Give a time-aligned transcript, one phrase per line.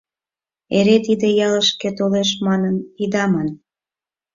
[0.77, 3.47] Эре тиде ялышке толеш манын ида ман,-